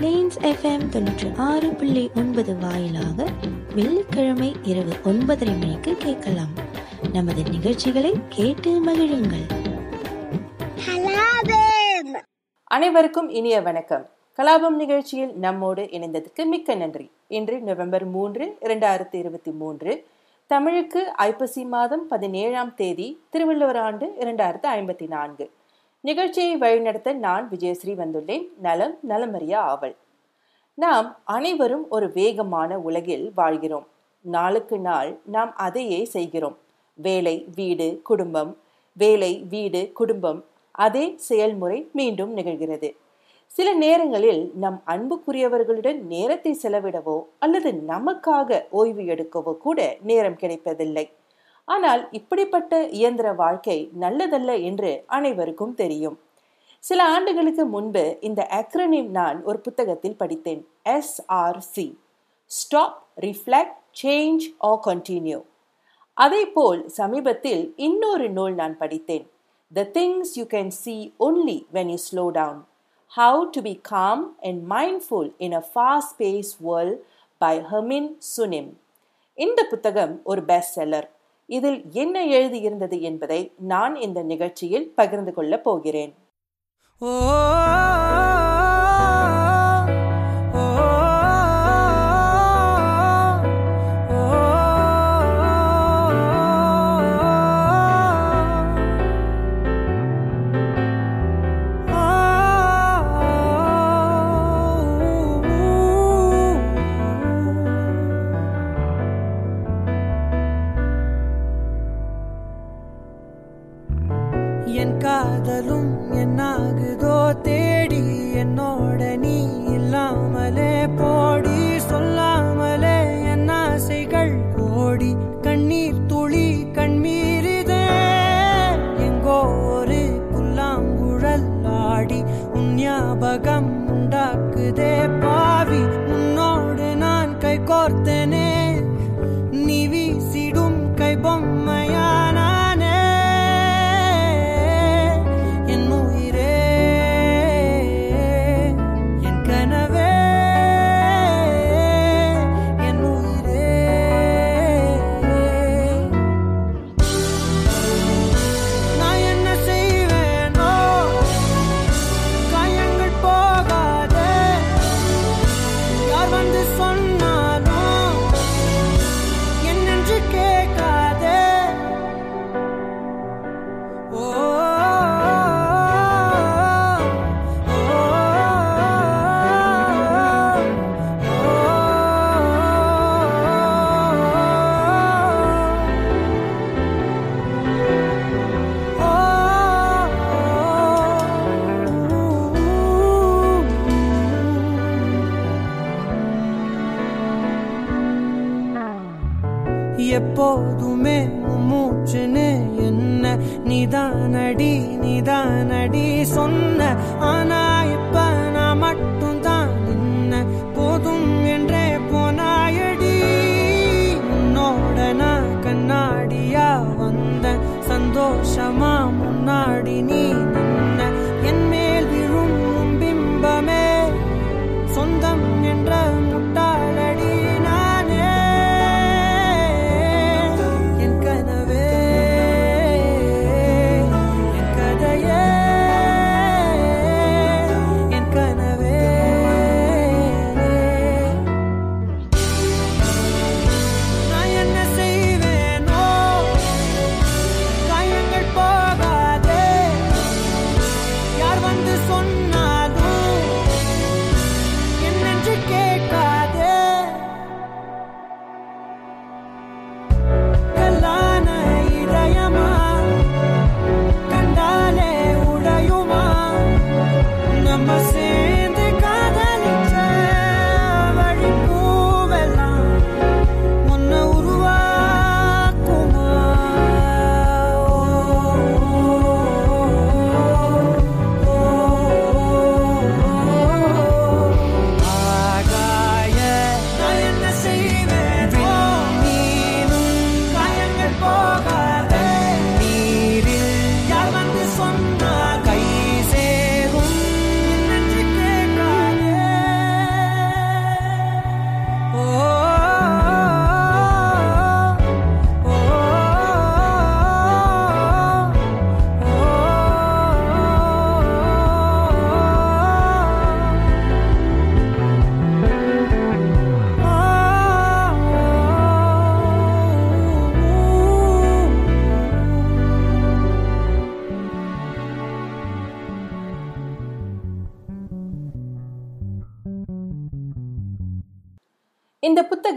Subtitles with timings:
[0.00, 3.26] Planes FM தொண்ணூற்றி ஆறு புள்ளி ஒன்பது வாயிலாக
[3.74, 6.52] வெள்ளிக்கிழமை இரவு ஒன்பதரை மணிக்கு கேட்கலாம்.
[7.12, 9.46] நமது நிகழ்ச்சிகளை கேட்டு மகிழுங்கள்.
[10.86, 12.20] கலாபம்
[12.64, 14.08] அனைவருக்கும் இனிய வணக்கம்.
[14.36, 17.10] கலாபம் நிகழ்ச்சியில் நம்மோடு இணைந்ததுக்கு மிக்க நன்றி.
[17.28, 20.06] இன்று நவம்பர் மூன்று இரண்டாயிரத்தி இருபத்தி மூன்று
[20.46, 25.50] தமிழுக்கு ஐப்பசி மாதம் பதினேழாம் தேதி திருவள்ளுவர் ஆண்டு இரண்டாயிரத்து ஐம்பத்தி நான்கு.
[26.00, 28.48] நிகழ்ச்சியை வழிநடத்த நான் விஜயஸ்ரீ வந்துள்ளேன்.
[28.58, 29.96] நலம் நலமறிய ஆவல்.
[30.74, 33.86] நாம் அனைவரும் ஒரு வேகமான உலகில் வாழ்கிறோம்.
[34.20, 36.56] நாளுக்கு நாள் நாம் அதையே செய்கிறோம்.
[36.94, 38.56] வேலை வீடு குடும்பம்.
[38.92, 40.44] வேலை வீடு குடும்பம்.
[40.72, 42.94] அதே செயல்முறை மீண்டும் நிகழ்கிறது.
[43.46, 51.10] சில நேரங்களில் நம் அன்புக்குரியவர்களுடன் நேரத்தை செலவிடவோ அல்லது நமக்காக ஓய்வு எடுக்கவோ கூட நேரம் கிடைப்பதில்லை.
[51.68, 56.16] ஆனால் இப்படிப்பட்ட இயந்திர வாழ்க்கை நல்லதல்ல என்று அனைவருக்கும் தெரியும்.
[56.84, 60.62] சில ஆண்டுகளுக்கு முன்பு இந்த அக்ரனிம் நான் ஒரு புத்தகத்தில் படித்தேன்.
[60.96, 61.88] SRC
[62.50, 65.40] stop reflect change or continue
[66.16, 69.26] அதே போல் சமீபத்தில் இன்னொரு நூல் நான் படித்தேன்.
[69.72, 72.60] The things you can see only when you slow down
[73.12, 76.98] how to be calm and mindful in a fast pace world
[77.40, 78.70] by Haemin Sunim
[79.38, 81.08] இந்த புத்தகம் ஒரு பெஸ்ட் செல்லர்
[81.56, 83.40] இதில் என்ன எழுதியிருந்தது என்பதை
[83.72, 86.12] நான் இந்த நிகழ்ச்சியில் பகிர்ந்து கொள்ளப் போகிறேன்.
[87.00, 87.10] ஓ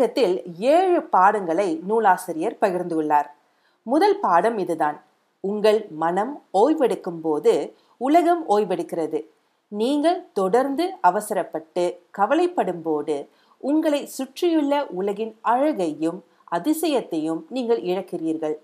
[0.03, 3.27] புத்தகத்தில் ஏழு பாடங்களை நூலாசிரியர் பகிர்ந்துள்ளார்.
[3.83, 4.97] முதல் பாடம் இதுதான்.
[5.49, 7.53] உங்கள் மனம் ஓய்வெடுக்கும் போது
[7.97, 9.19] உலகம் ஓய்வெடுக்கிறது.
[9.71, 11.85] நீங்கள் தொடர்ந்து அவசரப்பட்டு
[12.17, 13.15] கவலைப்படும் போது
[13.69, 16.19] உங்களை சுற்றியுள்ள உலகின் அழகையும்
[16.57, 18.57] அதிசயத்தையும் நீங்கள் இழக்கிறீர்கள்.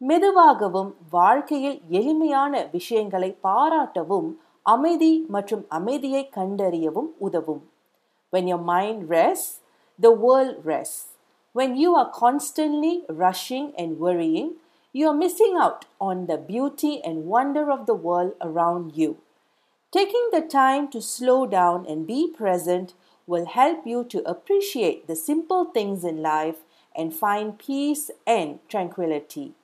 [0.00, 4.30] மெதுவாகவும் வாழ்க்கையில் எளிமையான விஷயங்களை பாராட்டவும்
[4.76, 7.62] அமைதி மற்றும் அமைதியை கண்டறியவும் உதவும்.
[8.32, 9.52] When your mind rests
[9.98, 11.08] the world rests.
[11.52, 14.54] When you are constantly rushing and worrying
[14.96, 19.18] you are missing out on the beauty and wonder of the world around you.
[19.90, 22.94] Taking the time to slow down and be present
[23.26, 26.58] will help you to appreciate the simple things in life
[26.94, 29.54] and find peace and tranquility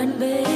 [0.00, 0.49] அன்பே அன்பே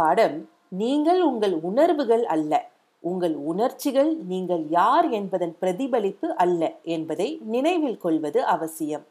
[0.00, 0.36] பாடம்
[0.80, 2.52] நீங்கள் உங்கள் உணர்வுகள் அல்ல.
[3.02, 6.62] உங்கள் உணர்ச்சிகள் நீங்கள் யார் என்பதன் பிரதிபலிப்பு அல்ல
[6.94, 9.04] என்பதை நினைவில் கொள்வது அவசியம்.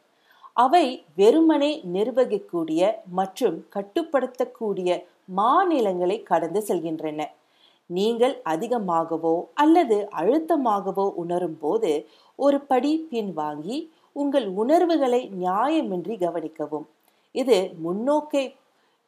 [0.64, 0.86] அவை
[1.20, 4.90] வெறுமனே நிர்வகிக்கூடிய மற்றும் கட்டுப்படுத்தக்கூடிய
[5.40, 7.20] மாநிலங்களை கடந்து செல்கின்றன.
[7.90, 11.92] நீங்கள் அதிகமாகவோ அல்லது அழுத்தமாகவோ உணரும் போது
[12.38, 13.78] ஒரு படி பின்வாங்கி
[14.20, 16.86] உங்கள் உணர்வுகளை நியாயமின்றி கவனிக்கவும்.
[17.34, 18.44] இது முன்னோக்கை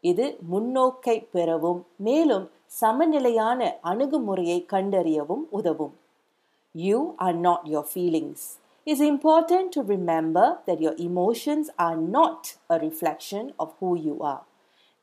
[0.01, 2.48] இது முன்னோக்கை பெறவும் மேலும்
[2.82, 5.96] சமநிலையான அணுகுமுறையை கண்டறியவும் உதவும்
[6.75, 8.58] You are not your feelings.
[8.86, 14.44] It's important to remember that your emotions are not a reflection of who you are.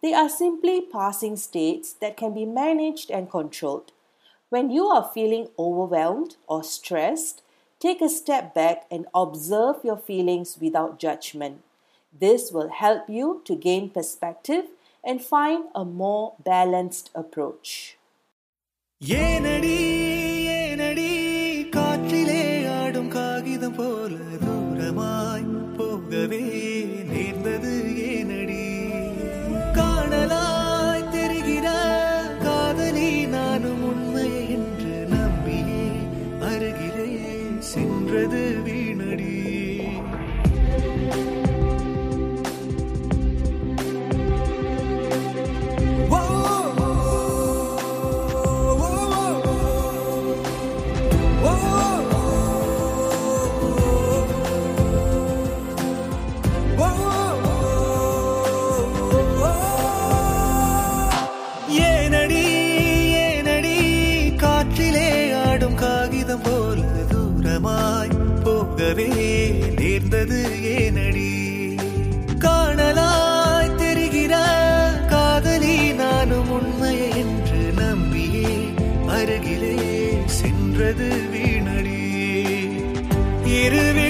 [0.02, 3.92] They are simply passing states that can be managed and controlled.
[4.50, 7.42] When you are feeling overwhelmed or stressed,
[7.80, 11.62] take a step back and observe your feelings without judgment.
[12.20, 14.66] This will help you to gain perspective
[15.06, 17.70] and find a more balanced approach.
[19.00, 19.76] ஏனடி
[20.58, 21.10] ஏனடி
[21.70, 22.42] காற்றிலே
[22.76, 24.12] ஆடும் காகிதம் போல
[24.44, 25.25] தூரமாய்
[68.87, 69.47] போகவே
[69.79, 71.31] நேர்ந்தது ஏனடி?
[72.39, 74.33] காணலாய் தெரிகிற
[75.09, 78.51] காதலி நானும் உண்மை என்று நம்பியே
[79.07, 79.75] அருகிலே
[80.25, 82.01] சென்றது வீணடி.
[83.43, 84.06] இருவே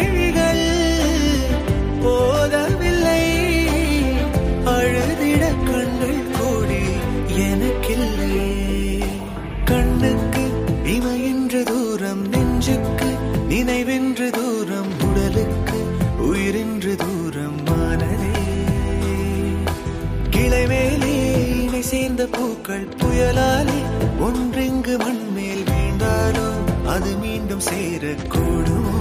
[22.31, 23.79] பூக்கள் புயலாலே
[24.27, 26.48] ஒன்றெங்கு மண்மேல் வீழ்ந்தாலோ
[26.93, 28.97] அது மீண்டும் சேரக்கூடும்.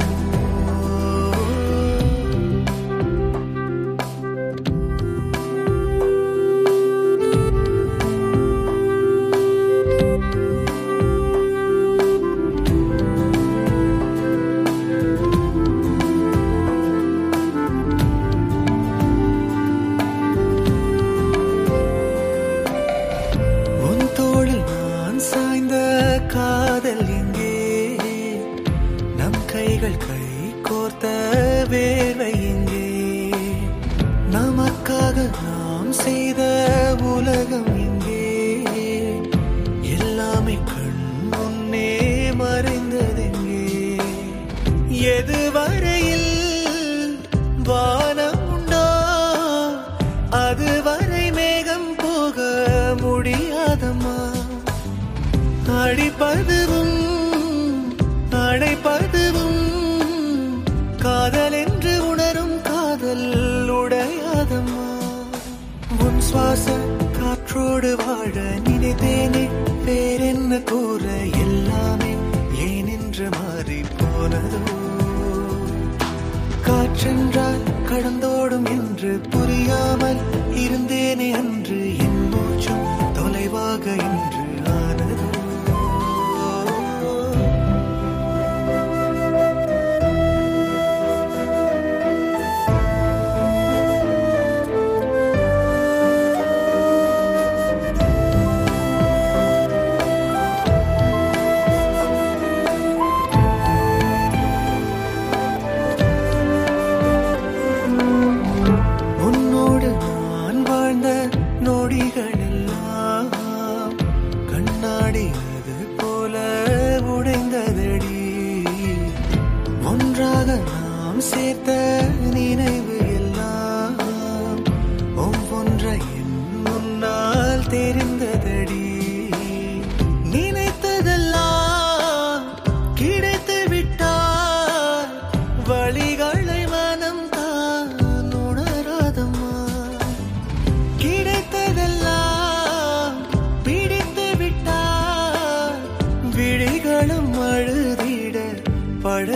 [45.06, 46.30] எதுவரையில்
[47.64, 48.86] வானம் உண்டோ?
[50.30, 52.38] அதுவரை மேகம் போக
[52.96, 54.16] முடியாதம்மா.
[55.82, 56.96] அடிப்பதுவும்
[58.30, 59.62] அடைப்பதுவும்
[60.98, 63.28] காதல் என்று உணரும் காதல்
[63.80, 64.88] உடையாதம்மா.
[66.00, 66.66] உன் சுவாச
[67.20, 68.34] காற்றோடு வாழ
[68.64, 69.44] நினைத்தேனே
[69.84, 70.85] வேறென்ன கூற
[76.96, 80.16] சென்றால் கடந்தோடும் என்று புரியாமல்
[80.54, 81.96] இருந்தேனே அன்று.
[81.98, 84.45] என் மூச்சும் தொலைவாக இன்று.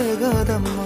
[0.01, 0.85] அழகாதம்மா.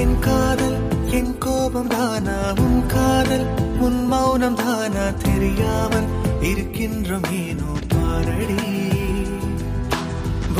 [0.00, 0.78] என் காதல்
[1.18, 3.44] என் கோபம் தானா உன் காதல்
[3.86, 6.08] உன் மௌனம் தானா தெரியாமல்
[6.50, 8.58] இருக்கின்றோம் ஏனோ பாரடி.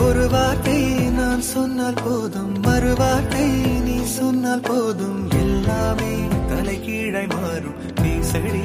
[0.04, 0.78] ஒரு வார்த்தை
[1.18, 3.46] நான் சொன்னால் போதும் மறு வார்த்தை
[3.86, 6.12] நீ சொன்னால் போதும் எல்லாமே
[6.50, 7.78] தலைகீழாய் மாறும்.
[8.02, 8.62] பேசடி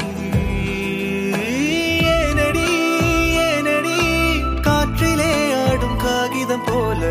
[2.16, 2.68] ஏனடி
[3.48, 3.98] ஏனடி
[4.68, 5.34] காற்றிலே
[5.64, 7.02] ஆடும் காகிதம் போல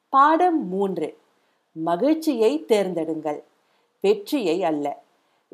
[0.09, 1.17] பாடம் மூன்று.
[1.71, 3.43] மகிழ்ச்சியை தேர்ந்தெடுங்கள்.
[4.01, 5.03] வெற்றியை அல்ல.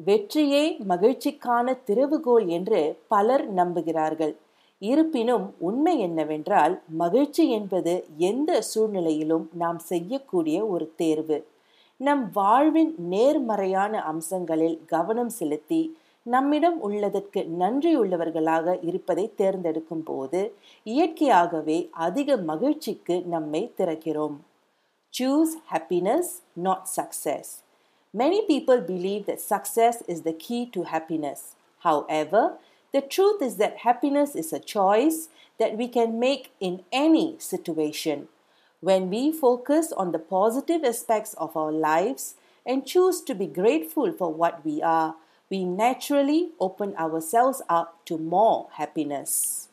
[0.05, 4.35] வெற்றியே மகிழ்ச்சிக்கான திறவுகோல் என்று பலர் நம்புகிறார்கள்.
[4.79, 11.51] இருப்பினும் உண்மை என்னவென்றால் மகிழ்ச்சி என்பது எந்த சூழ்நிலையிலும் நாம் செய்யக்கூடிய ஒரு தேர்வு.
[11.99, 15.81] நம் வாழ்வின் நேர்மறையான அம்சங்களில் கவனம் செலுத்தி
[16.25, 20.41] நம்மிடம் உள்ளதற்கு நன்றியுள்ளவர்களாக இருப்பதை தேர்ந்தெடுக்கும் போது
[20.85, 24.35] இயற்கையாகவே அதிக மகிழ்ச்சிக்கு நம்மை திறக்கிறோம்
[25.13, 27.51] choose happiness not success
[28.13, 31.45] many people believe the success is the key to happiness
[32.17, 32.49] however
[32.93, 35.19] the truth is that happiness is a choice
[35.59, 38.23] that we can make in any situation
[38.83, 44.11] When we focus on the positive aspects of our lives and choose to be grateful
[44.11, 45.15] for what we are,
[45.49, 49.69] we naturally open ourselves up to more happiness.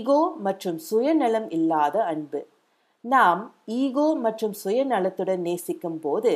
[0.00, 2.40] Ego மற்றும் சுயநலம் இல்லாத அன்பு.
[3.04, 3.42] நாம்
[3.80, 6.32] ego மற்றும் சுயநலத்துடன் நேசிக்கும் போது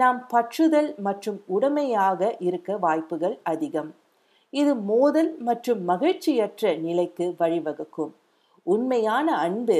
[0.00, 3.90] நாம் பற்றுதல் மற்றும் உடமையாக இருக்க வாய்ப்புகள் அதிகம்.
[4.50, 8.12] இது மோதல் மற்றும் மகிழ்ச்சியற்ற நிலைக்கு வழிவகுக்கும்.
[8.66, 9.78] உண்மையான அன்பு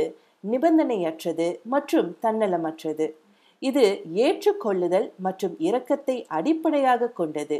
[0.52, 3.06] நிபந்தனையற்றது மற்றும் தன்னலமற்றது.
[3.62, 3.84] இது
[4.26, 7.58] ஏற்றுக்கொள்ளுதல் மற்றும் இரக்கத்தை அடிப்படையாக கொண்டது.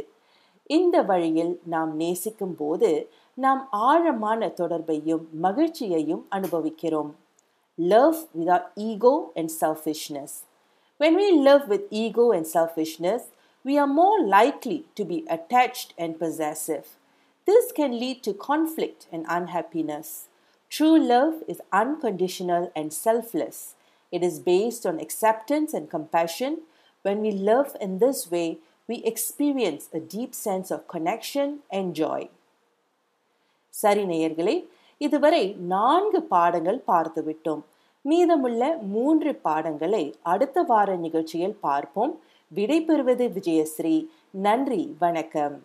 [0.77, 2.91] இந்த வழியில் நாம் நேசிக்கும் போது
[3.43, 7.11] நாம் ஆழமான தொடர்பையும் மகிழ்ச்சியையும் அனுபவிக்கிறோம்
[7.77, 10.43] love without ego and selfishness.
[10.99, 13.23] When we love with ego and selfishness,
[13.65, 16.85] we are more likely to be attached and possessive.
[17.45, 20.27] This can lead to conflict and unhappiness.
[20.71, 23.75] True love is unconditional and selfless.
[24.11, 26.61] It is based on acceptance and compassion.
[27.01, 28.59] When we love in this way,
[28.91, 32.29] we experience a deep sense of connection and joy.
[33.69, 34.67] சரி நேயர்களே
[34.97, 37.61] இதுவரை நான்கு பாடங்கள் பார்த்து விட்டோம்.
[38.01, 42.19] மீதமுள்ள மூன்று பாடங்களை அடுத்த வார நிகழ்ச்சியில் பார்ப்போம்.
[42.55, 44.07] விடைபெறுவது விஜயஸ்ரீ.
[44.29, 45.63] நன்றி வணக்கம்.